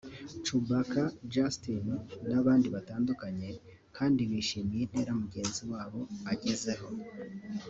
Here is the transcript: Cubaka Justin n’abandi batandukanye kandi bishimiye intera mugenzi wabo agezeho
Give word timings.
Cubaka 0.45 1.01
Justin 1.33 1.85
n’abandi 2.29 2.67
batandukanye 2.75 3.49
kandi 3.97 4.21
bishimiye 4.29 4.81
intera 4.85 5.11
mugenzi 5.21 5.61
wabo 5.71 6.01
agezeho 6.31 6.87